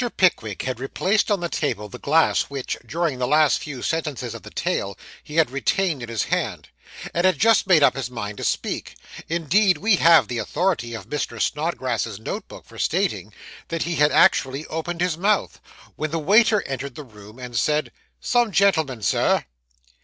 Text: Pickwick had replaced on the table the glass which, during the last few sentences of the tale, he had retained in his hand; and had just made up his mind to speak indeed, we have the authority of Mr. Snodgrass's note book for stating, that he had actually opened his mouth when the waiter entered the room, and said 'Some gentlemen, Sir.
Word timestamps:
Pickwick 0.17 0.63
had 0.63 0.79
replaced 0.79 1.29
on 1.29 1.41
the 1.41 1.47
table 1.47 1.87
the 1.87 1.99
glass 1.99 2.49
which, 2.49 2.75
during 2.83 3.19
the 3.19 3.27
last 3.27 3.59
few 3.59 3.83
sentences 3.83 4.33
of 4.33 4.41
the 4.41 4.49
tale, 4.49 4.97
he 5.23 5.35
had 5.35 5.51
retained 5.51 6.01
in 6.01 6.09
his 6.09 6.23
hand; 6.23 6.69
and 7.13 7.23
had 7.23 7.37
just 7.37 7.67
made 7.67 7.83
up 7.83 7.95
his 7.95 8.09
mind 8.09 8.39
to 8.39 8.43
speak 8.43 8.95
indeed, 9.29 9.77
we 9.77 9.97
have 9.97 10.27
the 10.27 10.39
authority 10.39 10.95
of 10.95 11.07
Mr. 11.07 11.39
Snodgrass's 11.39 12.19
note 12.19 12.47
book 12.47 12.65
for 12.65 12.79
stating, 12.79 13.31
that 13.67 13.83
he 13.83 13.97
had 13.97 14.11
actually 14.11 14.65
opened 14.65 15.01
his 15.01 15.19
mouth 15.19 15.59
when 15.95 16.09
the 16.09 16.17
waiter 16.17 16.63
entered 16.63 16.95
the 16.95 17.03
room, 17.03 17.37
and 17.37 17.55
said 17.55 17.91
'Some 18.19 18.51
gentlemen, 18.51 19.03
Sir. 19.03 19.45